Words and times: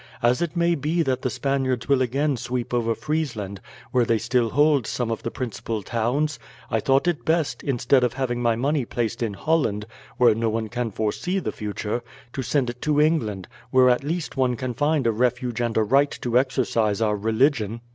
As 0.23 0.41
it 0.41 0.57
may 0.57 0.73
be 0.73 1.03
that 1.03 1.21
the 1.21 1.29
Spaniards 1.29 1.87
will 1.87 2.01
again 2.01 2.35
sweep 2.35 2.73
over 2.73 2.95
Friesland, 2.95 3.61
where 3.91 4.03
they 4.03 4.17
still 4.17 4.49
hold 4.49 4.87
some 4.87 5.11
of 5.11 5.21
the 5.21 5.29
principal 5.29 5.83
towns, 5.83 6.39
I 6.71 6.79
thought 6.79 7.07
it 7.07 7.23
best, 7.23 7.61
instead 7.61 8.03
of 8.03 8.13
having 8.13 8.41
my 8.41 8.55
money 8.55 8.83
placed 8.83 9.21
in 9.21 9.35
Holland, 9.35 9.85
where 10.17 10.33
no 10.33 10.49
one 10.49 10.69
can 10.69 10.89
foresee 10.89 11.37
the 11.37 11.51
future, 11.51 12.01
to 12.33 12.41
send 12.41 12.71
it 12.71 12.81
to 12.81 12.99
England, 12.99 13.47
where 13.69 13.91
at 13.91 14.03
least 14.03 14.35
one 14.35 14.55
can 14.55 14.73
find 14.73 15.05
a 15.05 15.11
refuge 15.11 15.61
and 15.61 15.77
a 15.77 15.83
right 15.83 16.09
to 16.23 16.35
exercise 16.35 16.99
our 16.99 17.15
religion." 17.15 17.81